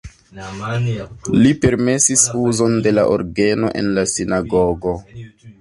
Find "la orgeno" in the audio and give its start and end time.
2.99-3.73